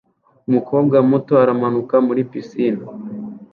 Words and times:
Umukobwa 0.47 0.97
muto 1.09 1.33
aramanuka 1.43 1.95
muri 2.07 2.21
pisine 2.31 2.83